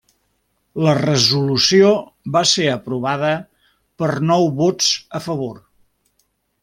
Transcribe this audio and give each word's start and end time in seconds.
La 0.85 0.93
resolució 0.99 1.91
va 2.37 2.43
ser 2.53 2.65
aprovada 2.77 3.31
per 4.03 4.13
nou 4.31 4.49
vots 4.63 4.89
a 5.21 5.23
favor. 5.29 5.55